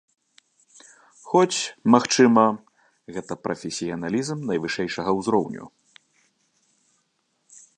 [1.33, 1.57] Хоць,
[1.95, 2.45] магчыма,
[3.17, 5.71] гэта прафесіяналізм найвышэйшага ўзроўню.